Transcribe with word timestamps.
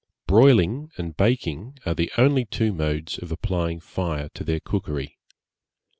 Broiling 0.25 0.89
and 0.97 1.15
baking 1.15 1.77
are 1.85 1.93
the 1.93 2.11
only 2.17 2.43
two 2.45 2.73
modes 2.73 3.19
of 3.19 3.31
applying 3.31 3.79
fire 3.79 4.29
to 4.29 4.43
their 4.43 4.59
cookery. 4.59 5.19